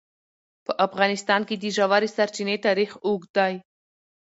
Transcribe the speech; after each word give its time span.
په 0.65 0.71
افغانستان 0.87 1.41
کې 1.47 1.55
د 1.57 1.65
ژورې 1.75 2.09
سرچینې 2.15 2.55
تاریخ 2.67 2.89
اوږد 3.05 3.29
دی. 3.37 3.53